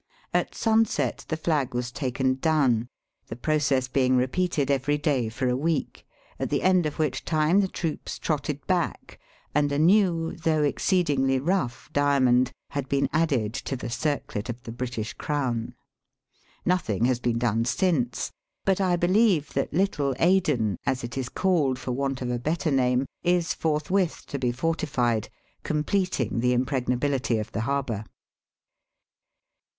[0.33, 2.87] At sunset the flag was taken down,
[3.27, 6.07] the process being repeated every day for a week,
[6.39, 9.19] at the end of which time the troops trotted back,
[9.53, 14.71] and a new, though exceedingly rough, diamond had been added to the circlet of the
[14.71, 15.75] British crown.
[16.65, 18.31] Nothing has been done since,
[18.65, 22.71] but I beHeve that Little Aden, as it is called for want of a better
[22.71, 25.29] name, is forthwith to be fortified,,
[25.61, 28.03] completing the impregnability of the harbour.